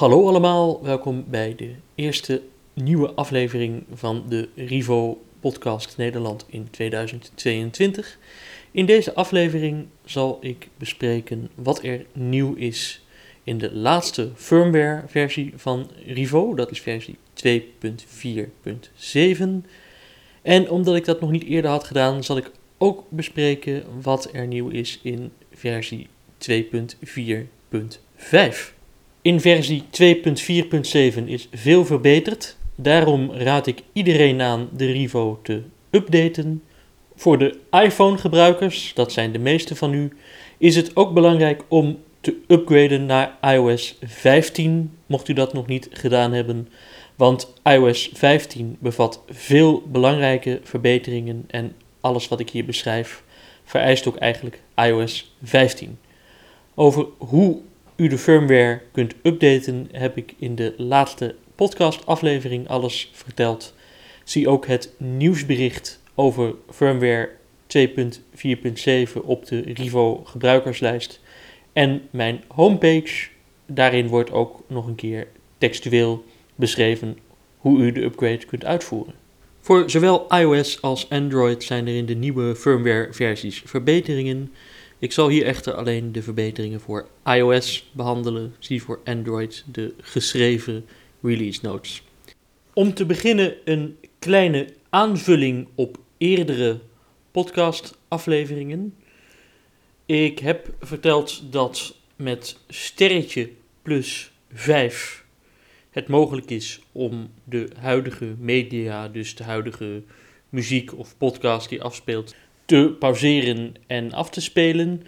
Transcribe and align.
Hallo 0.00 0.28
allemaal, 0.28 0.82
welkom 0.82 1.24
bij 1.28 1.54
de 1.54 1.74
eerste 1.94 2.42
nieuwe 2.72 3.10
aflevering 3.10 3.84
van 3.92 4.24
de 4.28 4.48
Rivo 4.54 5.22
Podcast 5.40 5.96
Nederland 5.96 6.44
in 6.48 6.70
2022. 6.70 8.18
In 8.70 8.86
deze 8.86 9.14
aflevering 9.14 9.86
zal 10.04 10.38
ik 10.40 10.68
bespreken 10.76 11.50
wat 11.54 11.82
er 11.82 12.06
nieuw 12.12 12.54
is 12.54 13.04
in 13.44 13.58
de 13.58 13.74
laatste 13.74 14.30
firmware 14.34 15.02
versie 15.06 15.52
van 15.56 15.90
Rivo, 16.06 16.54
dat 16.54 16.70
is 16.70 16.80
versie 16.80 17.18
2.4.7. 17.46 17.52
En 20.42 20.70
omdat 20.70 20.96
ik 20.96 21.04
dat 21.04 21.20
nog 21.20 21.30
niet 21.30 21.44
eerder 21.44 21.70
had 21.70 21.84
gedaan, 21.84 22.24
zal 22.24 22.36
ik 22.36 22.50
ook 22.78 23.04
bespreken 23.08 23.84
wat 24.02 24.28
er 24.32 24.46
nieuw 24.46 24.68
is 24.68 25.00
in 25.02 25.32
versie 25.52 26.08
2.4.5. 26.48 28.79
In 29.22 29.40
versie 29.40 29.82
2.4.7 31.22 31.24
is 31.24 31.48
veel 31.52 31.84
verbeterd. 31.84 32.56
Daarom 32.74 33.32
raad 33.32 33.66
ik 33.66 33.82
iedereen 33.92 34.40
aan 34.40 34.68
de 34.76 34.92
Rivo 34.92 35.40
te 35.42 35.62
updaten. 35.90 36.62
Voor 37.16 37.38
de 37.38 37.58
iPhone-gebruikers, 37.70 38.92
dat 38.94 39.12
zijn 39.12 39.32
de 39.32 39.38
meeste 39.38 39.76
van 39.76 39.94
u, 39.94 40.16
is 40.58 40.76
het 40.76 40.96
ook 40.96 41.14
belangrijk 41.14 41.62
om 41.68 41.98
te 42.20 42.36
upgraden 42.46 43.06
naar 43.06 43.38
iOS 43.42 43.98
15, 44.02 44.96
mocht 45.06 45.28
u 45.28 45.32
dat 45.32 45.52
nog 45.52 45.66
niet 45.66 45.88
gedaan 45.92 46.32
hebben. 46.32 46.68
Want 47.16 47.52
iOS 47.62 48.10
15 48.12 48.76
bevat 48.78 49.22
veel 49.28 49.82
belangrijke 49.86 50.60
verbeteringen 50.62 51.44
en 51.46 51.74
alles 52.00 52.28
wat 52.28 52.40
ik 52.40 52.50
hier 52.50 52.64
beschrijf 52.64 53.22
vereist 53.64 54.08
ook 54.08 54.16
eigenlijk 54.16 54.60
iOS 54.74 55.34
15. 55.42 55.98
Over 56.74 57.06
hoe 57.18 57.60
u 58.00 58.06
de 58.06 58.18
firmware 58.18 58.80
kunt 58.92 59.14
updaten 59.22 59.88
heb 59.92 60.16
ik 60.16 60.34
in 60.38 60.54
de 60.54 60.74
laatste 60.76 61.34
podcastaflevering 61.54 62.68
alles 62.68 63.10
verteld. 63.12 63.74
Zie 64.24 64.48
ook 64.48 64.66
het 64.66 64.92
nieuwsbericht 64.96 66.02
over 66.14 66.54
firmware 66.70 67.28
2.4.7 67.78 69.22
op 69.24 69.46
de 69.46 69.60
Rivo 69.60 70.22
gebruikerslijst 70.24 71.20
en 71.72 72.02
mijn 72.10 72.42
homepage. 72.48 73.28
Daarin 73.66 74.06
wordt 74.06 74.32
ook 74.32 74.62
nog 74.66 74.86
een 74.86 74.94
keer 74.94 75.26
textueel 75.58 76.24
beschreven 76.54 77.18
hoe 77.56 77.78
u 77.78 77.92
de 77.92 78.02
upgrade 78.02 78.44
kunt 78.44 78.64
uitvoeren. 78.64 79.14
Voor 79.60 79.90
zowel 79.90 80.26
iOS 80.38 80.82
als 80.82 81.10
Android 81.10 81.62
zijn 81.62 81.86
er 81.86 81.96
in 81.96 82.06
de 82.06 82.14
nieuwe 82.14 82.54
firmware 82.56 83.12
versies 83.12 83.62
verbeteringen. 83.64 84.52
Ik 85.00 85.12
zal 85.12 85.28
hier 85.28 85.44
echter 85.44 85.74
alleen 85.74 86.12
de 86.12 86.22
verbeteringen 86.22 86.80
voor 86.80 87.08
iOS 87.24 87.90
behandelen, 87.92 88.54
zie 88.58 88.82
voor 88.82 89.00
Android 89.04 89.64
de 89.72 89.94
geschreven 90.00 90.86
release 91.22 91.60
notes. 91.62 92.02
Om 92.72 92.94
te 92.94 93.06
beginnen 93.06 93.54
een 93.64 93.96
kleine 94.18 94.68
aanvulling 94.90 95.68
op 95.74 95.98
eerdere 96.18 96.80
podcastafleveringen. 97.30 98.94
Ik 100.06 100.38
heb 100.38 100.74
verteld 100.80 101.52
dat 101.52 101.96
met 102.16 102.58
sterretje 102.68 103.50
plus 103.82 104.32
5 104.52 105.24
het 105.90 106.08
mogelijk 106.08 106.50
is 106.50 106.80
om 106.92 107.30
de 107.44 107.68
huidige 107.78 108.34
media, 108.38 109.08
dus 109.08 109.34
de 109.34 109.44
huidige 109.44 110.02
muziek 110.48 110.98
of 110.98 111.16
podcast 111.18 111.68
die 111.68 111.82
afspeelt, 111.82 112.34
te 112.70 112.96
pauzeren 112.98 113.74
en 113.86 114.12
af 114.12 114.30
te 114.30 114.40
spelen. 114.40 115.02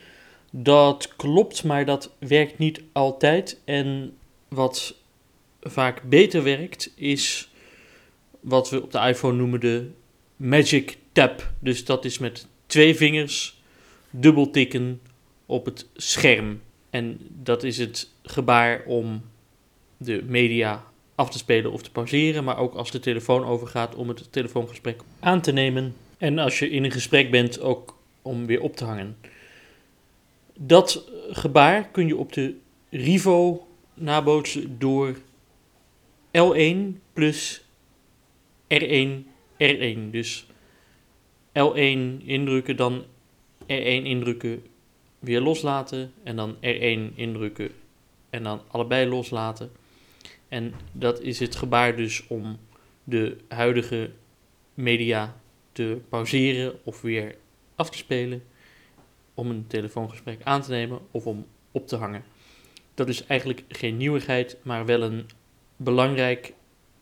Dat 0.50 1.16
klopt, 1.16 1.64
maar 1.64 1.84
dat 1.84 2.14
werkt 2.18 2.58
niet 2.58 2.82
altijd. 2.92 3.60
En 3.64 4.16
wat 4.48 4.94
vaak 5.60 6.02
beter 6.02 6.42
werkt, 6.42 6.92
is 6.96 7.50
wat 8.40 8.70
we 8.70 8.82
op 8.82 8.92
de 8.92 8.98
iPhone 8.98 9.36
noemen 9.36 9.60
de 9.60 9.90
Magic 10.36 10.98
Tap. 11.12 11.50
Dus 11.58 11.84
dat 11.84 12.04
is 12.04 12.18
met 12.18 12.46
twee 12.66 12.96
vingers 12.96 13.62
dubbel 14.10 14.50
tikken 14.50 15.00
op 15.46 15.64
het 15.64 15.86
scherm. 15.96 16.60
En 16.90 17.18
dat 17.28 17.62
is 17.62 17.78
het 17.78 18.10
gebaar 18.22 18.82
om 18.86 19.22
de 19.96 20.22
media 20.26 20.84
af 21.14 21.30
te 21.30 21.38
spelen 21.38 21.72
of 21.72 21.82
te 21.82 21.90
pauzeren, 21.90 22.44
maar 22.44 22.58
ook 22.58 22.74
als 22.74 22.90
de 22.90 23.00
telefoon 23.00 23.44
overgaat 23.44 23.94
om 23.94 24.08
het 24.08 24.32
telefoongesprek 24.32 25.00
aan 25.20 25.40
te 25.40 25.52
nemen. 25.52 25.94
En 26.22 26.38
als 26.38 26.58
je 26.58 26.70
in 26.70 26.84
een 26.84 26.90
gesprek 26.90 27.30
bent, 27.30 27.60
ook 27.60 27.98
om 28.22 28.46
weer 28.46 28.60
op 28.60 28.76
te 28.76 28.84
hangen. 28.84 29.16
Dat 30.54 31.10
gebaar 31.30 31.88
kun 31.88 32.06
je 32.06 32.16
op 32.16 32.32
de 32.32 32.54
Rivo 32.90 33.66
nabootsen 33.94 34.78
door 34.78 35.16
L1 36.38 36.76
plus 37.12 37.64
R1 38.74 39.08
R1. 39.58 40.10
Dus 40.10 40.46
L1 41.58 42.24
indrukken, 42.24 42.76
dan 42.76 43.04
R1 43.62 44.02
indrukken, 44.02 44.62
weer 45.18 45.40
loslaten 45.40 46.12
en 46.22 46.36
dan 46.36 46.56
R1 46.56 47.14
indrukken 47.14 47.70
en 48.30 48.42
dan 48.42 48.60
allebei 48.68 49.08
loslaten. 49.08 49.70
En 50.48 50.74
dat 50.92 51.20
is 51.20 51.38
het 51.38 51.56
gebaar 51.56 51.96
dus 51.96 52.26
om 52.26 52.58
de 53.04 53.36
huidige 53.48 54.10
media 54.74 55.40
te 55.72 56.00
pauzeren 56.08 56.84
of 56.84 57.00
weer 57.00 57.36
af 57.74 57.90
te 57.90 57.96
spelen, 57.96 58.42
om 59.34 59.50
een 59.50 59.66
telefoongesprek 59.66 60.40
aan 60.42 60.62
te 60.62 60.70
nemen 60.70 60.98
of 61.10 61.26
om 61.26 61.46
op 61.70 61.86
te 61.88 61.96
hangen. 61.96 62.24
Dat 62.94 63.08
is 63.08 63.26
eigenlijk 63.26 63.64
geen 63.68 63.96
nieuwigheid, 63.96 64.56
maar 64.62 64.86
wel 64.86 65.02
een 65.02 65.26
belangrijk 65.76 66.52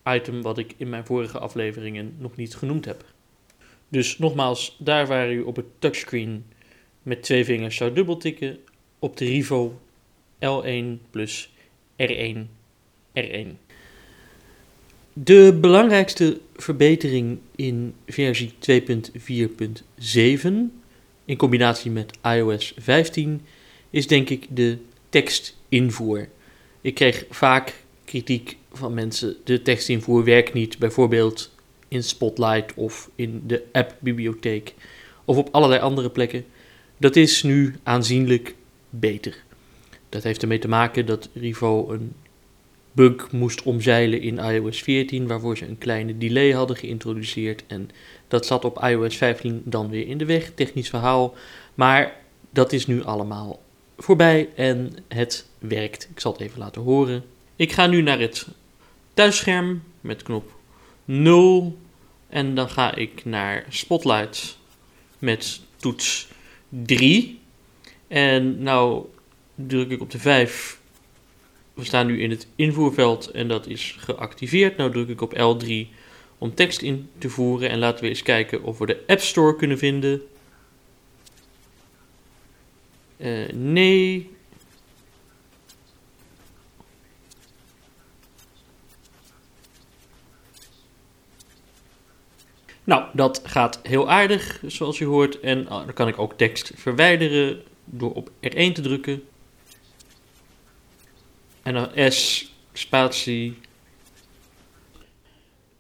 item 0.05 0.43
wat 0.43 0.59
ik 0.59 0.75
in 0.77 0.89
mijn 0.89 1.07
vorige 1.07 1.39
afleveringen 1.39 2.15
nog 2.19 2.37
niet 2.37 2.57
genoemd 2.57 2.85
heb. 2.85 3.05
Dus 3.89 4.19
nogmaals, 4.19 4.77
daar 4.79 5.07
waar 5.07 5.33
u 5.33 5.41
op 5.41 5.57
het 5.57 5.67
touchscreen 5.79 6.47
met 7.03 7.23
twee 7.23 7.45
vingers 7.45 7.77
zou 7.77 7.93
dubbeltikken, 7.93 8.59
op 8.99 9.17
de 9.17 9.25
Rivo 9.25 9.81
L1 10.39 11.11
plus 11.11 11.53
R1 11.97 12.37
R1. 13.15 13.49
De 15.13 15.59
belangrijkste 15.61 16.41
verbetering 16.57 17.39
in 17.57 17.95
versie 18.07 18.53
2.4.7 18.71 20.49
in 21.25 21.37
combinatie 21.37 21.91
met 21.91 22.19
iOS 22.23 22.75
15 22.77 23.41
is 23.91 24.07
denk 24.07 24.29
ik 24.29 24.47
de 24.51 24.79
tekstinvoer. 25.09 26.29
Ik 26.81 26.95
kreeg 26.95 27.25
vaak 27.31 27.75
kritiek 28.05 28.57
van 28.73 28.95
mensen: 28.95 29.37
de 29.45 29.63
tekstinvoer 29.63 30.25
werkt 30.25 30.53
niet, 30.53 30.79
bijvoorbeeld 30.79 31.55
in 31.89 32.03
Spotlight 32.03 32.75
of 32.75 33.11
in 33.15 33.43
de 33.47 33.65
appbibliotheek 33.73 34.75
of 35.25 35.37
op 35.37 35.49
allerlei 35.53 35.81
andere 35.81 36.11
plekken. 36.11 36.45
Dat 36.97 37.17
is 37.17 37.43
nu 37.43 37.75
aanzienlijk 37.83 38.55
beter. 38.91 39.43
Dat 40.09 40.23
heeft 40.23 40.43
ermee 40.43 40.59
te 40.59 40.69
maken 40.69 41.07
dat 41.07 41.29
Rivo 41.35 41.91
een 41.91 42.13
moest 43.31 43.63
omzeilen 43.63 44.21
in 44.21 44.39
iOS 44.39 44.83
14, 44.83 45.27
waarvoor 45.27 45.57
ze 45.57 45.67
een 45.67 45.79
kleine 45.79 46.19
delay 46.19 46.51
hadden 46.51 46.77
geïntroduceerd. 46.77 47.65
En 47.67 47.91
dat 48.29 48.47
zat 48.47 48.65
op 48.65 48.83
iOS 48.83 49.17
15 49.17 49.63
dan 49.65 49.89
weer 49.89 50.07
in 50.07 50.19
de 50.19 50.25
weg, 50.25 50.51
technisch 50.55 50.89
verhaal. 50.89 51.35
Maar 51.75 52.17
dat 52.51 52.73
is 52.73 52.87
nu 52.87 53.05
allemaal 53.05 53.63
voorbij 53.97 54.49
en 54.55 54.97
het 55.09 55.47
werkt. 55.59 56.09
Ik 56.11 56.21
zal 56.21 56.33
het 56.33 56.41
even 56.41 56.59
laten 56.59 56.83
horen. 56.83 57.25
Ik 57.57 57.73
ga 57.73 57.87
nu 57.87 58.03
naar 58.03 58.19
het 58.19 58.49
thuisscherm 59.15 59.83
met 60.01 60.23
knop 60.23 60.53
0 61.05 61.79
en 62.29 62.55
dan 62.55 62.69
ga 62.69 62.95
ik 62.95 63.25
naar 63.25 63.65
Spotlight 63.69 64.59
met 65.19 65.61
toets 65.77 66.29
3. 66.69 67.41
En 68.09 68.63
nou 68.63 69.05
druk 69.55 69.91
ik 69.91 70.01
op 70.01 70.11
de 70.11 70.19
5 70.19 70.80
we 71.81 71.87
staan 71.87 72.07
nu 72.07 72.23
in 72.23 72.31
het 72.31 72.47
invoerveld 72.57 73.31
en 73.31 73.49
dat 73.49 73.67
is 73.67 73.97
geactiveerd. 73.99 74.77
Nou 74.77 74.91
druk 74.91 75.09
ik 75.09 75.21
op 75.21 75.35
L3 75.35 75.73
om 76.39 76.55
tekst 76.55 76.83
in 76.83 77.11
te 77.19 77.29
voeren 77.31 77.71
en 77.71 77.79
laten 77.79 78.03
we 78.03 78.09
eens 78.09 78.23
kijken 78.23 78.63
of 78.63 78.79
we 78.79 78.87
de 78.87 79.03
App 79.07 79.21
Store 79.21 79.57
kunnen 79.57 79.79
vinden. 79.79 80.23
Uh, 83.17 83.53
nee. 83.53 84.31
Nou, 92.85 93.05
dat 93.13 93.41
gaat 93.45 93.81
heel 93.83 94.11
aardig, 94.11 94.63
zoals 94.67 95.01
u 95.01 95.05
hoort. 95.05 95.41
En 95.41 95.59
uh, 95.59 95.69
dan 95.69 95.93
kan 95.93 96.09
ik 96.09 96.19
ook 96.19 96.33
tekst 96.33 96.73
verwijderen 96.77 97.63
door 97.85 98.13
op 98.13 98.31
R1 98.31 98.73
te 98.73 98.81
drukken. 98.81 99.23
En 101.63 101.75
dan 101.75 102.13
S, 102.13 102.51
spatie. 102.73 103.59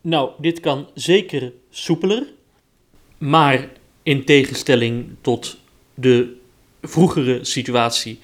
Nou, 0.00 0.30
dit 0.38 0.60
kan 0.60 0.88
zeker 0.94 1.52
soepeler. 1.70 2.26
Maar 3.18 3.68
in 4.02 4.24
tegenstelling 4.24 5.16
tot 5.20 5.58
de 5.94 6.36
vroegere 6.82 7.44
situatie 7.44 8.18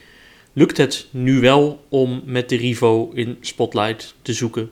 lukt 0.53 0.77
het 0.77 1.07
nu 1.11 1.41
wel 1.41 1.85
om 1.89 2.23
met 2.25 2.49
de 2.49 2.57
Rivo 2.57 3.11
in 3.15 3.37
Spotlight 3.41 4.15
te 4.23 4.33
zoeken. 4.33 4.71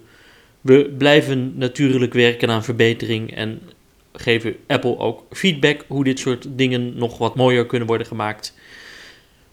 We 0.60 0.94
blijven 0.98 1.52
natuurlijk 1.56 2.12
werken 2.12 2.50
aan 2.50 2.64
verbetering 2.64 3.34
en 3.34 3.60
geven 4.12 4.56
Apple 4.66 4.98
ook 4.98 5.24
feedback 5.30 5.84
hoe 5.88 6.04
dit 6.04 6.18
soort 6.18 6.46
dingen 6.50 6.96
nog 6.96 7.18
wat 7.18 7.34
mooier 7.34 7.66
kunnen 7.66 7.88
worden 7.88 8.06
gemaakt. 8.06 8.54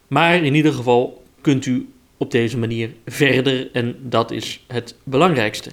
Maar 0.07 0.43
in 0.43 0.55
ieder 0.55 0.73
geval 0.73 1.23
kunt 1.41 1.65
u 1.65 1.89
op 2.21 2.31
deze 2.31 2.57
manier 2.57 2.93
verder 3.05 3.69
en 3.71 3.95
dat 4.01 4.31
is 4.31 4.63
het 4.67 4.95
belangrijkste. 5.03 5.71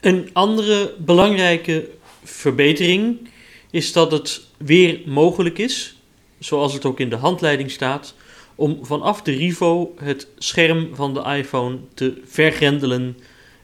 Een 0.00 0.30
andere 0.32 0.94
belangrijke 0.98 1.88
verbetering 2.24 3.28
is 3.70 3.92
dat 3.92 4.12
het 4.12 4.46
weer 4.56 5.00
mogelijk 5.06 5.58
is, 5.58 5.96
zoals 6.38 6.72
het 6.72 6.84
ook 6.84 7.00
in 7.00 7.10
de 7.10 7.16
handleiding 7.16 7.70
staat, 7.70 8.14
om 8.54 8.78
vanaf 8.82 9.22
de 9.22 9.32
Rivo 9.32 9.94
het 9.98 10.28
scherm 10.38 10.88
van 10.94 11.14
de 11.14 11.22
iPhone 11.22 11.78
te 11.94 12.20
vergrendelen 12.24 13.16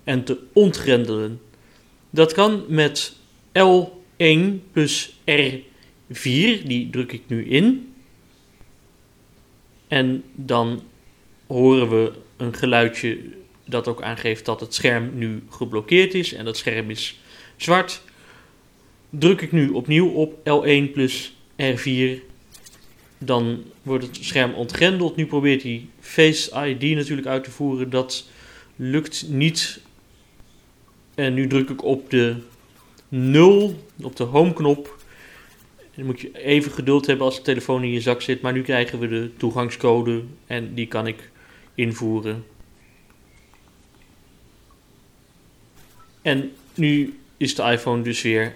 en 0.05 0.25
te 0.25 0.38
ontgrendelen. 0.52 1.41
Dat 2.11 2.32
kan 2.32 2.64
met 2.69 3.17
L1 3.59 4.38
plus 4.73 5.12
R4, 5.31 6.62
die 6.64 6.91
druk 6.91 7.12
ik 7.12 7.23
nu 7.26 7.47
in. 7.47 7.94
En 9.88 10.25
dan 10.35 10.82
horen 11.47 11.89
we 11.89 12.13
een 12.37 12.55
geluidje 12.55 13.19
dat 13.65 13.89
ook 13.89 14.03
aangeeft 14.03 14.45
dat 14.45 14.61
het 14.61 14.75
scherm 14.75 15.11
nu 15.15 15.43
geblokkeerd 15.51 16.15
is 16.15 16.33
en 16.33 16.45
dat 16.45 16.57
scherm 16.57 16.91
is 16.91 17.21
zwart. 17.57 18.03
Druk 19.11 19.41
ik 19.41 19.53
nu 19.53 19.69
opnieuw 19.69 20.09
op 20.09 20.35
L1 20.35 20.93
plus 20.93 21.37
R4, 21.63 22.21
dan 23.19 23.65
wordt 23.83 24.07
het 24.07 24.19
scherm 24.21 24.55
ontgrendeld. 24.55 25.17
Nu 25.17 25.27
probeert 25.27 25.63
hij 25.63 25.87
Face 26.01 26.67
ID 26.67 26.97
natuurlijk 26.97 27.27
uit 27.27 27.45
te 27.45 27.51
voeren. 27.51 27.91
Dat 27.91 28.29
lukt 28.77 29.27
niet. 29.29 29.81
En 31.15 31.35
nu 31.35 31.47
druk 31.47 31.71
ik 31.71 31.85
op 31.85 32.11
de 32.11 32.37
0, 33.09 33.85
op 34.03 34.17
de 34.17 34.25
home 34.25 34.53
knop. 34.53 34.97
dan 35.95 36.07
moet 36.07 36.21
je 36.21 36.45
even 36.45 36.73
geduld 36.73 37.07
hebben 37.07 37.27
als 37.27 37.37
de 37.37 37.43
telefoon 37.43 37.83
in 37.83 37.93
je 37.93 38.01
zak 38.01 38.23
zit. 38.23 38.41
Maar 38.41 38.53
nu 38.53 38.63
krijgen 38.63 38.99
we 38.99 39.09
de 39.09 39.31
toegangscode 39.37 40.23
en 40.47 40.75
die 40.75 40.87
kan 40.87 41.07
ik 41.07 41.31
invoeren. 41.76 42.44
En 46.23 46.52
nu 46.75 47.19
is 47.37 47.55
de 47.55 47.62
iPhone 47.62 48.02
dus 48.02 48.23
weer 48.23 48.55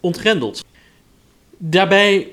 ontgrendeld. 0.00 0.64
Daarbij 1.58 2.28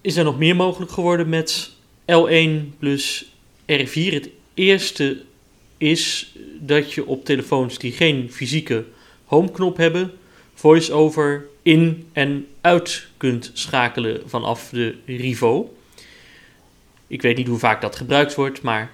is 0.00 0.16
er 0.16 0.24
nog 0.24 0.38
meer 0.38 0.56
mogelijk 0.56 0.90
geworden 0.90 1.28
met 1.28 1.70
L1 2.12 2.78
plus 2.78 3.32
R4. 3.72 4.12
Het 4.12 4.28
eerste 4.54 5.22
is 5.78 6.34
dat 6.58 6.92
je 6.92 7.06
op 7.06 7.24
telefoons 7.24 7.78
die 7.78 7.92
geen 7.92 8.32
fysieke 8.32 8.84
homeknop 9.24 9.76
hebben, 9.76 10.12
voice-over 10.54 11.46
in 11.62 12.08
en 12.12 12.46
uit 12.60 13.06
kunt 13.16 13.50
schakelen 13.54 14.22
vanaf 14.26 14.68
de 14.68 14.94
Rivo. 15.06 15.74
Ik 17.06 17.22
weet 17.22 17.36
niet 17.36 17.46
hoe 17.46 17.58
vaak 17.58 17.80
dat 17.80 17.96
gebruikt 17.96 18.34
wordt, 18.34 18.62
maar 18.62 18.92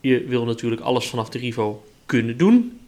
je 0.00 0.24
wil 0.24 0.44
natuurlijk 0.44 0.80
alles 0.80 1.06
vanaf 1.06 1.28
de 1.28 1.38
Rivo 1.38 1.84
kunnen 2.06 2.36
doen. 2.36 2.80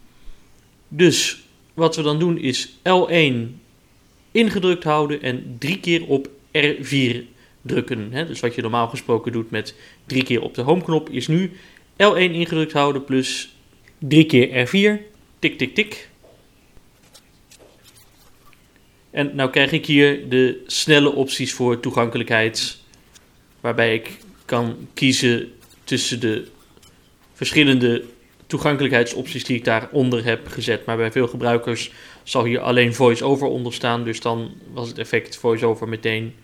Dus 0.89 1.43
wat 1.75 1.97
we 1.97 2.03
dan 2.03 2.19
doen 2.19 2.39
is 2.39 2.77
L1 2.79 3.35
ingedrukt 4.31 4.85
houden 4.85 5.23
en 5.23 5.57
drie 5.59 5.81
keer 5.81 6.07
op 6.07 6.29
R4 6.59 7.17
drukken. 7.63 8.11
Dus 8.27 8.41
wat 8.41 8.55
je 8.55 8.63
normaal 8.63 8.89
gesproken 8.89 9.33
doet 9.33 9.51
met 9.51 9.75
drie 10.07 10.23
keer 10.23 10.43
op 10.43 10.55
de 10.55 10.63
homeknop 10.63 11.09
is 11.09 11.29
nu 11.29 11.53
L1 11.93 12.17
ingedrukt 12.17 12.73
houden 12.73 13.05
plus 13.05 13.55
drie 13.99 14.27
keer 14.27 14.69
R4. 14.69 15.03
Tik, 15.39 15.59
tik, 15.59 15.75
tik. 15.75 16.09
En 19.11 19.35
nou 19.35 19.51
krijg 19.51 19.73
ik 19.73 19.87
hier 19.87 20.29
de 20.29 20.63
snelle 20.67 21.13
opties 21.13 21.53
voor 21.53 21.81
toegankelijkheid. 21.81 22.79
Waarbij 23.61 23.95
ik 23.95 24.19
kan 24.45 24.89
kiezen 24.95 25.53
tussen 25.85 26.21
de 26.21 26.49
verschillende 27.41 28.05
toegankelijkheidsopties 28.47 29.45
die 29.45 29.57
ik 29.57 29.65
daaronder 29.65 30.25
heb 30.25 30.49
gezet. 30.49 30.85
Maar 30.85 30.97
bij 30.97 31.13
veel 31.13 31.29
gebruikers 31.29 31.91
zal 32.23 32.45
hier 32.45 32.61
alleen 32.61 32.95
voice-over 32.95 33.47
onder 33.47 33.73
staan. 33.73 34.05
Dus 34.05 34.21
dan 34.21 34.55
was 34.73 34.89
het 34.89 34.99
effect 34.99 35.37
voice-over 35.37 35.89
meteen 35.89 36.35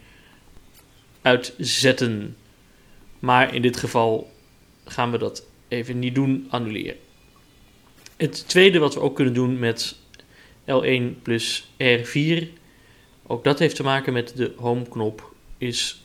uitzetten. 1.22 2.36
Maar 3.18 3.54
in 3.54 3.62
dit 3.62 3.76
geval 3.76 4.30
gaan 4.84 5.10
we 5.10 5.18
dat 5.18 5.44
even 5.68 5.98
niet 5.98 6.14
doen, 6.14 6.46
annuleren. 6.50 6.96
Het 8.16 8.48
tweede 8.48 8.78
wat 8.78 8.94
we 8.94 9.00
ook 9.00 9.16
kunnen 9.16 9.34
doen 9.34 9.58
met 9.58 9.96
L1 10.64 11.22
plus 11.22 11.68
R4, 11.82 12.44
ook 13.26 13.44
dat 13.44 13.58
heeft 13.58 13.76
te 13.76 13.82
maken 13.82 14.12
met 14.12 14.36
de 14.36 14.52
home 14.56 14.88
knop, 14.88 15.32
is 15.58 16.04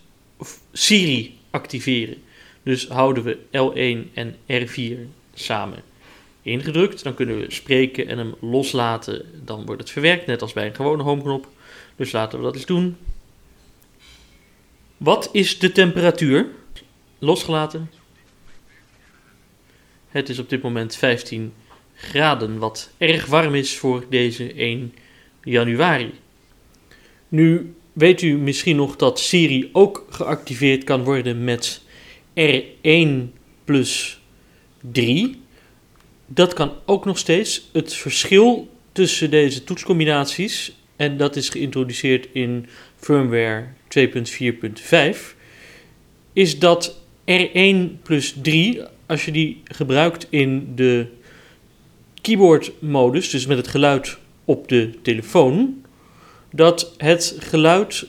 Siri 0.72 1.38
activeren. 1.50 2.24
Dus 2.64 2.88
houden 2.88 3.24
we 3.24 3.38
L1 3.38 4.14
en 4.14 4.36
R4 4.48 5.00
samen 5.34 5.84
ingedrukt. 6.42 7.04
Dan 7.04 7.14
kunnen 7.14 7.40
we 7.40 7.52
spreken 7.52 8.08
en 8.08 8.18
hem 8.18 8.36
loslaten. 8.40 9.26
Dan 9.46 9.66
wordt 9.66 9.82
het 9.82 9.92
verwerkt, 9.92 10.26
net 10.26 10.42
als 10.42 10.54
bij 10.54 10.66
een 10.66 10.76
gewone 10.76 11.04
homeknop. 11.04 11.48
Dus 11.96 12.12
laten 12.12 12.38
we 12.38 12.44
dat 12.44 12.56
eens 12.56 12.66
doen. 12.66 12.98
Wat 14.98 15.30
is 15.32 15.60
de 15.60 15.72
temperatuur? 15.72 16.48
Losgelaten. 17.20 17.92
Het 20.10 20.30
is 20.30 20.40
op 20.40 20.50
dit 20.50 20.62
moment 20.62 20.96
15 20.96 21.54
graden, 21.96 22.58
wat 22.58 22.92
erg 22.98 23.26
warm 23.26 23.56
is 23.56 23.78
voor 23.78 24.06
deze 24.10 24.54
1 24.54 24.94
januari. 25.44 26.14
Nu 27.28 27.76
weet 27.94 28.22
u 28.22 28.38
misschien 28.38 28.76
nog 28.76 28.96
dat 28.96 29.20
Siri 29.20 29.70
ook 29.72 30.06
geactiveerd 30.10 30.84
kan 30.84 31.04
worden 31.04 31.44
met 31.44 31.82
R1 32.36 33.34
plus 33.66 34.22
3 34.92 35.42
dat 36.34 36.54
kan 36.54 36.72
ook 36.86 37.06
nog 37.06 37.18
steeds. 37.18 37.70
Het 37.72 37.94
verschil 37.94 38.70
tussen 38.92 39.30
deze 39.30 39.64
toetscombinaties, 39.64 40.76
en 40.96 41.18
dat 41.18 41.36
is 41.36 41.50
geïntroduceerd 41.50 42.28
in 42.32 42.66
firmware 42.96 43.68
2.4.5, 44.00 45.36
is 46.34 46.60
dat 46.60 46.98
R1 47.32 48.02
plus 48.04 48.36
3, 48.42 48.82
als 49.06 49.26
je 49.26 49.32
die 49.32 49.62
gebruikt 49.64 50.28
in 50.30 50.72
de 50.76 51.08
keyboard-modus, 52.22 53.30
dus 53.30 53.46
met 53.46 53.58
het 53.58 53.68
geluid 53.68 54.18
op 54.46 54.68
de 54.68 54.90
telefoon, 55.02 55.84
dat 56.52 56.94
het 56.98 57.36
geluid 57.40 58.08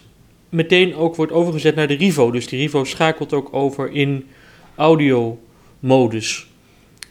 meteen 0.52 0.94
ook 0.94 1.16
wordt 1.16 1.32
overgezet 1.32 1.74
naar 1.74 1.86
de 1.88 1.94
Rivo. 1.94 2.30
Dus 2.30 2.46
die 2.46 2.58
Rivo 2.58 2.84
schakelt 2.84 3.32
ook 3.32 3.48
over 3.54 3.90
in 3.90 4.26
audio-modus. 4.74 6.46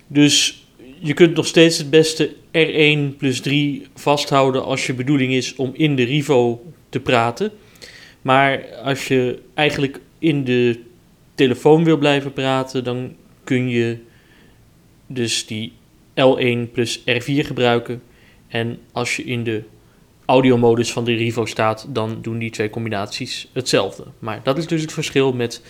Dus 0.07 0.65
je 0.99 1.13
kunt 1.13 1.35
nog 1.35 1.47
steeds 1.47 1.77
het 1.77 1.89
beste 1.89 2.35
R1 2.51 3.17
plus 3.17 3.41
3 3.41 3.87
vasthouden 3.95 4.63
als 4.63 4.85
je 4.85 4.93
bedoeling 4.93 5.33
is 5.33 5.55
om 5.55 5.71
in 5.73 5.95
de 5.95 6.03
Rivo 6.03 6.71
te 6.89 6.99
praten. 6.99 7.51
Maar 8.21 8.65
als 8.83 9.07
je 9.07 9.39
eigenlijk 9.53 9.99
in 10.19 10.43
de 10.43 10.79
telefoon 11.35 11.83
wil 11.83 11.97
blijven 11.97 12.33
praten, 12.33 12.83
dan 12.83 13.15
kun 13.43 13.69
je 13.69 13.97
dus 15.07 15.45
die 15.45 15.73
L1 16.13 16.71
plus 16.71 16.99
R4 16.99 17.45
gebruiken. 17.45 18.01
En 18.47 18.79
als 18.91 19.15
je 19.15 19.23
in 19.23 19.43
de 19.43 19.63
audiomodus 20.31 20.91
van 20.91 21.03
de 21.03 21.13
Rivo 21.13 21.45
staat, 21.45 21.85
dan 21.89 22.17
doen 22.21 22.37
die 22.37 22.49
twee 22.49 22.69
combinaties 22.69 23.47
hetzelfde. 23.53 24.03
Maar 24.19 24.39
dat 24.43 24.57
is 24.57 24.67
dus 24.67 24.81
het 24.81 24.93
verschil 24.93 25.33
met 25.33 25.61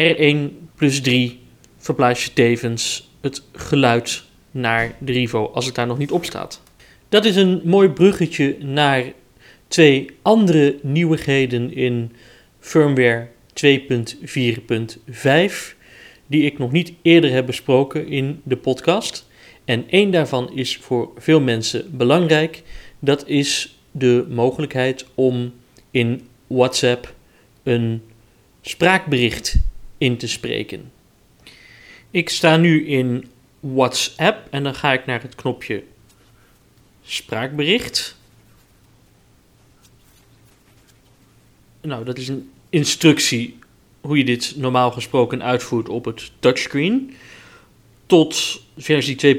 R1 0.00 0.36
plus 0.74 1.00
3 1.00 1.40
verplaats 1.78 2.24
je 2.24 2.32
tevens 2.32 3.10
het 3.20 3.42
geluid 3.52 4.24
naar 4.50 4.96
de 4.98 5.12
Rivo 5.12 5.50
als 5.54 5.66
het 5.66 5.74
daar 5.74 5.86
nog 5.86 5.98
niet 5.98 6.10
op 6.10 6.24
staat. 6.24 6.62
Dat 7.08 7.24
is 7.24 7.36
een 7.36 7.60
mooi 7.64 7.88
bruggetje 7.88 8.56
naar 8.60 9.04
twee 9.68 10.10
andere 10.22 10.78
nieuwigheden 10.82 11.74
in 11.74 12.12
firmware 12.60 13.28
2.4.5 13.64 13.70
die 16.26 16.42
ik 16.42 16.58
nog 16.58 16.72
niet 16.72 16.92
eerder 17.02 17.30
heb 17.30 17.46
besproken 17.46 18.08
in 18.08 18.40
de 18.44 18.56
podcast. 18.56 19.28
En 19.64 19.84
één 19.88 20.10
daarvan 20.10 20.52
is 20.52 20.76
voor 20.76 21.10
veel 21.16 21.40
mensen 21.40 21.96
belangrijk. 21.96 22.62
Dat 22.98 23.26
is 23.26 23.75
de 23.98 24.26
mogelijkheid 24.28 25.06
om 25.14 25.54
in 25.90 26.28
WhatsApp 26.46 27.14
een 27.62 28.02
spraakbericht 28.60 29.56
in 29.98 30.16
te 30.16 30.28
spreken. 30.28 30.92
Ik 32.10 32.28
sta 32.28 32.56
nu 32.56 32.86
in 32.86 33.24
WhatsApp 33.60 34.46
en 34.50 34.62
dan 34.62 34.74
ga 34.74 34.92
ik 34.92 35.06
naar 35.06 35.22
het 35.22 35.34
knopje 35.34 35.82
spraakbericht. 37.02 38.16
Nou, 41.80 42.04
dat 42.04 42.18
is 42.18 42.28
een 42.28 42.50
instructie 42.70 43.58
hoe 44.00 44.18
je 44.18 44.24
dit 44.24 44.54
normaal 44.56 44.92
gesproken 44.92 45.42
uitvoert 45.42 45.88
op 45.88 46.04
het 46.04 46.30
touchscreen. 46.38 47.14
Tot 48.06 48.62
versie 48.76 49.36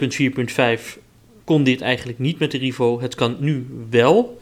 2.4.5 0.80 0.98
kon 1.44 1.64
dit 1.64 1.82
eigenlijk 1.82 2.20
niet 2.20 2.40
met 2.40 2.52
de 2.52 2.58
Rivo. 2.58 3.02
Het 3.02 3.16
kan 3.16 3.36
nu 3.40 3.68
wel. 3.90 4.42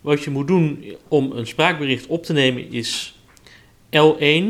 Wat 0.00 0.24
je 0.24 0.30
moet 0.30 0.46
doen 0.46 0.84
om 1.08 1.32
een 1.32 1.46
spraakbericht 1.46 2.06
op 2.06 2.24
te 2.24 2.32
nemen 2.32 2.72
is 2.72 3.18
L1 3.96 4.44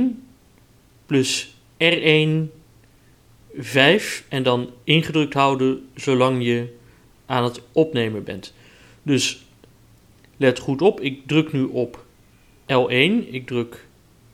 plus 1.06 1.54
R1 1.84 2.28
5 3.56 4.24
en 4.28 4.42
dan 4.42 4.70
ingedrukt 4.84 5.34
houden 5.34 5.88
zolang 5.94 6.44
je 6.44 6.74
aan 7.26 7.44
het 7.44 7.60
opnemen 7.72 8.24
bent. 8.24 8.54
Dus 9.02 9.44
let 10.36 10.58
goed 10.58 10.82
op, 10.82 11.00
ik 11.00 11.26
druk 11.26 11.52
nu 11.52 11.62
op 11.62 12.04
L1, 12.66 13.28
ik 13.30 13.46
druk 13.46 13.86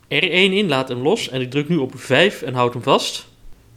R1 0.04 0.08
in, 0.08 0.68
laat 0.68 0.88
hem 0.88 0.99
los 0.99 1.28
en 1.28 1.40
ik 1.40 1.50
druk 1.50 1.68
nu 1.68 1.76
op 1.76 1.92
5 1.94 2.42
en 2.42 2.54
houd 2.54 2.73
hem 2.73 2.82
vast. 2.82 3.28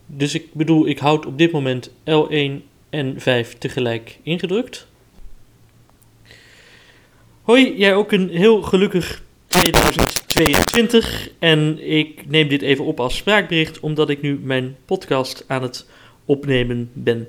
Dus 0.05 0.36
ik 0.36 0.53
bedoel, 0.53 0.88
ik 0.88 1.00
houd 1.00 1.25
op 1.25 1.38
dit 1.38 1.51
moment 1.51 1.89
L1 1.89 2.51
en 2.89 3.22
5 3.22 3.58
tegelijk 3.58 4.19
ingedrukt. 4.24 4.88
Hoi, 7.50 7.77
jij 7.77 7.96
ook 7.96 8.12
een 8.12 8.29
heel 8.29 8.62
gelukkig 8.62 9.22
2022 9.48 11.29
en 11.39 11.89
ik 11.91 12.27
neem 12.27 12.48
dit 12.48 12.62
even 12.62 12.86
op 12.86 13.00
als 13.00 13.15
spraakbericht 13.15 13.79
omdat 13.79 14.10
ik 14.10 14.22
nu 14.22 14.39
mijn 14.44 14.75
podcast 14.86 15.44
aan 15.48 15.62
het 15.62 15.86
opnemen 16.25 16.89
ben. 16.94 17.27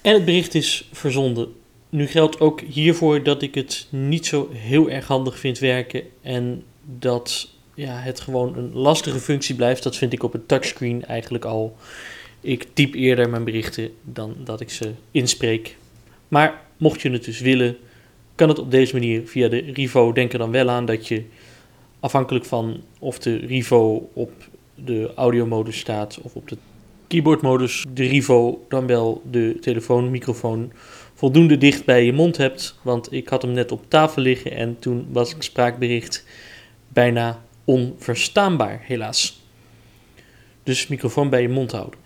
En 0.00 0.14
het 0.14 0.24
bericht 0.24 0.54
is 0.54 0.88
verzonden. 0.92 1.52
Nu 1.88 2.06
geldt 2.06 2.40
ook 2.40 2.60
hiervoor 2.60 3.22
dat 3.22 3.42
ik 3.42 3.54
het 3.54 3.86
niet 3.90 4.26
zo 4.26 4.48
heel 4.52 4.90
erg 4.90 5.06
handig 5.06 5.38
vind 5.38 5.58
werken 5.58 6.02
en 6.22 6.62
dat 6.98 7.50
ja, 7.74 7.98
het 7.98 8.20
gewoon 8.20 8.56
een 8.56 8.72
lastige 8.72 9.18
functie 9.18 9.54
blijft. 9.54 9.82
Dat 9.82 9.96
vind 9.96 10.12
ik 10.12 10.22
op 10.22 10.32
het 10.32 10.48
touchscreen 10.48 11.04
eigenlijk 11.04 11.44
al. 11.44 11.76
Ik 12.40 12.66
typ 12.72 12.94
eerder 12.94 13.30
mijn 13.30 13.44
berichten 13.44 13.90
dan 14.02 14.36
dat 14.44 14.60
ik 14.60 14.70
ze 14.70 14.92
inspreek. 15.10 15.76
Maar 16.28 16.62
mocht 16.76 17.02
je 17.02 17.10
het 17.10 17.24
dus 17.24 17.40
willen, 17.40 17.76
kan 18.34 18.48
het 18.48 18.58
op 18.58 18.70
deze 18.70 18.92
manier 18.92 19.22
via 19.26 19.48
de 19.48 19.58
Rivo. 19.58 20.12
Denk 20.12 20.32
er 20.32 20.38
dan 20.38 20.50
wel 20.50 20.70
aan 20.70 20.84
dat 20.84 21.08
je 21.08 21.24
afhankelijk 22.00 22.44
van 22.44 22.82
of 22.98 23.18
de 23.18 23.36
Rivo 23.36 24.10
op 24.12 24.32
de 24.74 25.12
audiomodus 25.14 25.78
staat 25.78 26.18
of 26.22 26.34
op 26.34 26.48
de 26.48 26.56
keyboardmodus, 27.06 27.84
de 27.88 28.06
Rivo 28.06 28.64
dan 28.68 28.86
wel 28.86 29.22
de 29.30 29.56
telefoonmicrofoon 29.60 30.72
voldoende 31.14 31.58
dicht 31.58 31.84
bij 31.84 32.04
je 32.04 32.12
mond 32.12 32.36
hebt. 32.36 32.78
Want 32.82 33.12
ik 33.12 33.28
had 33.28 33.42
hem 33.42 33.52
net 33.52 33.72
op 33.72 33.84
tafel 33.88 34.22
liggen 34.22 34.50
en 34.50 34.78
toen 34.78 35.06
was 35.10 35.34
ik 35.34 35.42
spraakbericht 35.42 36.24
bijna 36.88 37.42
onverstaanbaar, 37.64 38.80
helaas. 38.82 39.42
Dus 40.62 40.86
microfoon 40.86 41.30
bij 41.30 41.42
je 41.42 41.48
mond 41.48 41.72
houden. 41.72 41.98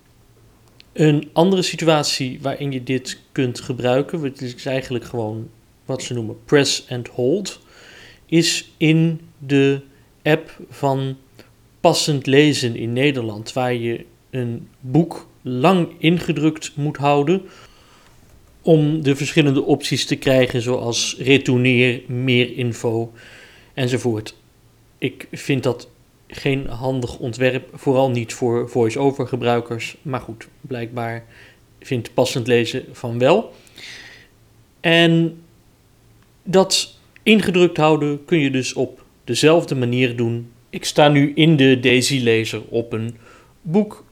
Een 0.92 1.30
andere 1.32 1.62
situatie 1.62 2.38
waarin 2.42 2.72
je 2.72 2.82
dit 2.82 3.20
kunt 3.32 3.60
gebruiken, 3.60 4.22
het 4.22 4.42
is 4.42 4.66
eigenlijk 4.66 5.04
gewoon 5.04 5.48
wat 5.88 6.02
ze 6.02 6.14
noemen 6.14 6.44
press 6.44 6.86
and 6.88 7.08
hold, 7.08 7.60
is 8.26 8.70
in 8.76 9.20
de 9.38 9.80
app 10.22 10.56
van 10.70 11.16
Passend 11.80 12.26
Lezen 12.26 12.76
in 12.76 12.92
Nederland, 12.92 13.52
waar 13.52 13.74
je 13.74 14.04
een 14.30 14.68
boek 14.80 15.28
lang 15.42 15.88
ingedrukt 15.98 16.76
moet 16.76 16.96
houden 16.96 17.42
om 18.62 19.02
de 19.02 19.16
verschillende 19.16 19.62
opties 19.62 20.06
te 20.06 20.16
krijgen, 20.16 20.62
zoals 20.62 21.16
retourneer, 21.18 22.02
meer 22.06 22.56
info 22.56 23.12
enzovoort. 23.74 24.34
Ik 24.98 25.26
vind 25.32 25.62
dat 25.62 25.88
geen 26.26 26.66
handig 26.66 27.18
ontwerp, 27.18 27.68
vooral 27.74 28.10
niet 28.10 28.34
voor 28.34 28.68
voice-over 28.68 29.26
gebruikers. 29.26 29.96
Maar 30.02 30.20
goed, 30.20 30.48
blijkbaar 30.60 31.24
vindt 31.80 32.14
passend 32.14 32.46
lezen 32.46 32.84
van 32.92 33.18
wel. 33.18 33.52
En 34.80 35.42
dat 36.50 36.98
ingedrukt 37.22 37.76
houden 37.76 38.24
kun 38.24 38.38
je 38.38 38.50
dus 38.50 38.72
op 38.72 39.04
dezelfde 39.24 39.74
manier 39.74 40.16
doen. 40.16 40.52
Ik 40.70 40.84
sta 40.84 41.08
nu 41.08 41.32
in 41.34 41.56
de 41.56 41.80
Daisy-lezer 41.80 42.62
op 42.68 42.92
een 42.92 43.16
boek. 43.62 44.04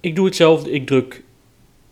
Ik 0.00 0.16
doe 0.16 0.24
hetzelfde. 0.24 0.70
Ik 0.70 0.86
druk 0.86 1.22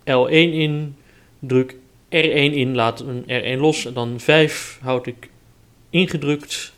L1 0.00 0.30
in, 0.30 0.96
druk 1.38 1.74
R1 2.08 2.52
in, 2.52 2.74
laat 2.74 3.00
een 3.00 3.22
R1 3.22 3.60
los 3.60 3.84
en 3.84 3.92
dan 3.92 4.20
5 4.20 4.78
houd 4.82 5.06
ik 5.06 5.30
ingedrukt. 5.90 6.72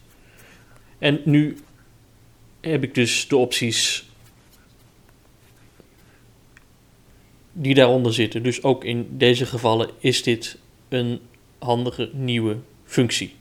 En 0.98 1.20
nu 1.24 1.56
heb 2.60 2.82
ik 2.82 2.94
dus 2.94 3.28
de 3.28 3.36
opties 3.36 4.04
die 7.52 7.74
daaronder 7.74 8.14
zitten. 8.14 8.42
Dus 8.42 8.62
ook 8.62 8.84
in 8.84 9.06
deze 9.10 9.46
gevallen 9.46 9.90
is 9.98 10.22
dit 10.22 10.58
een 10.88 11.20
handige 11.58 12.10
nieuwe 12.12 12.56
functie. 12.92 13.34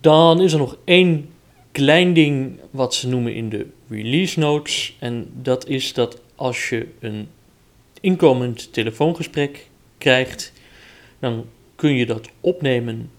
Dan 0.00 0.40
is 0.40 0.52
er 0.52 0.58
nog 0.58 0.76
één 0.84 1.28
klein 1.72 2.12
ding 2.12 2.60
wat 2.70 2.94
ze 2.94 3.08
noemen 3.08 3.34
in 3.34 3.48
de 3.48 3.66
release 3.88 4.38
notes. 4.38 4.96
En 4.98 5.30
dat 5.34 5.68
is 5.68 5.92
dat 5.92 6.20
als 6.34 6.68
je 6.68 6.86
een 7.00 7.28
inkomend 8.00 8.72
telefoongesprek 8.72 9.68
krijgt, 9.98 10.52
dan 11.18 11.46
kun 11.76 11.94
je 11.94 12.06
dat 12.06 12.28
opnemen 12.40 13.10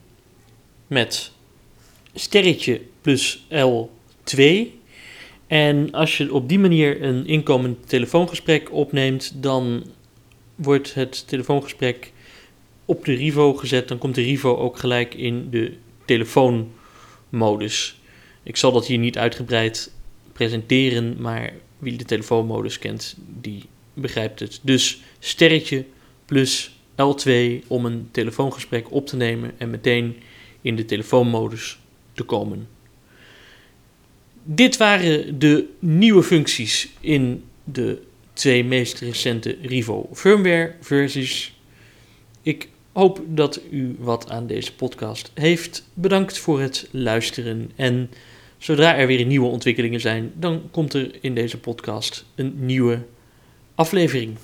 met 0.87 1.31
sterretje 2.13 2.81
plus 3.01 3.45
L2. 3.49 4.43
En 5.47 5.91
als 5.91 6.17
je 6.17 6.33
op 6.33 6.49
die 6.49 6.59
manier 6.59 7.03
een 7.03 7.27
inkomend 7.27 7.89
telefoongesprek 7.89 8.71
opneemt, 8.71 9.33
dan 9.35 9.83
wordt 10.55 10.93
het 10.93 11.27
telefoongesprek 11.27 12.12
op 12.85 13.05
de 13.05 13.13
Rivo 13.13 13.53
gezet. 13.53 13.87
Dan 13.87 13.97
komt 13.97 14.15
de 14.15 14.21
Rivo 14.21 14.55
ook 14.55 14.77
gelijk 14.77 15.13
in 15.13 15.49
de 15.49 15.73
telefoonmodus. 16.05 18.01
Ik 18.43 18.57
zal 18.57 18.71
dat 18.71 18.85
hier 18.85 18.97
niet 18.97 19.17
uitgebreid 19.17 19.93
presenteren, 20.33 21.21
maar 21.21 21.53
wie 21.77 21.97
de 21.97 22.05
telefoonmodus 22.05 22.79
kent, 22.79 23.15
die 23.41 23.63
begrijpt 23.93 24.39
het. 24.39 24.59
Dus 24.61 25.01
sterretje 25.19 25.85
plus 26.25 26.75
L2 26.91 27.67
om 27.67 27.85
een 27.85 28.07
telefoongesprek 28.11 28.91
op 28.91 29.07
te 29.07 29.15
nemen 29.15 29.51
en 29.57 29.69
meteen 29.69 30.15
in 30.61 30.75
de 30.75 30.85
telefoonmodus 30.85 31.79
te 32.13 32.23
komen. 32.23 32.67
Dit 34.43 34.77
waren 34.77 35.39
de 35.39 35.65
nieuwe 35.79 36.23
functies 36.23 36.89
in 36.99 37.43
de 37.63 38.01
twee 38.33 38.63
meest 38.63 38.99
recente 38.99 39.57
Rivo 39.61 40.09
firmware 40.13 40.75
versies. 40.81 41.53
Ik 42.41 42.67
hoop 42.93 43.21
dat 43.27 43.61
u 43.71 43.95
wat 43.99 44.29
aan 44.29 44.47
deze 44.47 44.75
podcast 44.75 45.31
heeft. 45.33 45.89
Bedankt 45.93 46.37
voor 46.37 46.61
het 46.61 46.87
luisteren 46.91 47.71
en 47.75 48.09
zodra 48.57 48.95
er 48.95 49.07
weer 49.07 49.25
nieuwe 49.25 49.47
ontwikkelingen 49.47 49.99
zijn, 49.99 50.31
dan 50.35 50.61
komt 50.71 50.93
er 50.93 51.11
in 51.21 51.35
deze 51.35 51.59
podcast 51.59 52.25
een 52.35 52.53
nieuwe 52.55 52.99
aflevering. 53.75 54.37